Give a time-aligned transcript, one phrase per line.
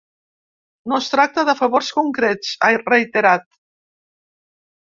[0.93, 3.49] No es tracta de favors concrets, ha reiterat.